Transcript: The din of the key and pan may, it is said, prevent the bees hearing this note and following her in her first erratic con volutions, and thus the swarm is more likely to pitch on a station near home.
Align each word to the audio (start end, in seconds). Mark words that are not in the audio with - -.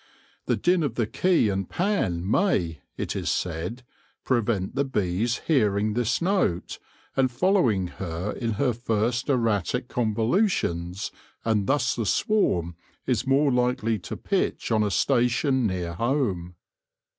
The 0.47 0.55
din 0.55 0.81
of 0.81 0.95
the 0.95 1.05
key 1.05 1.47
and 1.49 1.69
pan 1.69 2.27
may, 2.27 2.81
it 2.97 3.15
is 3.15 3.29
said, 3.29 3.83
prevent 4.23 4.73
the 4.73 4.83
bees 4.83 5.41
hearing 5.45 5.93
this 5.93 6.19
note 6.23 6.79
and 7.15 7.29
following 7.31 7.85
her 7.87 8.31
in 8.31 8.53
her 8.53 8.73
first 8.73 9.29
erratic 9.29 9.89
con 9.89 10.15
volutions, 10.15 11.11
and 11.45 11.67
thus 11.67 11.95
the 11.95 12.07
swarm 12.07 12.75
is 13.05 13.27
more 13.27 13.51
likely 13.51 13.99
to 13.99 14.17
pitch 14.17 14.71
on 14.71 14.81
a 14.81 14.89
station 14.89 15.67
near 15.67 15.93
home. 15.93 16.55